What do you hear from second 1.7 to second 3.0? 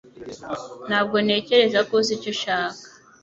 ko uzi icyo ushaka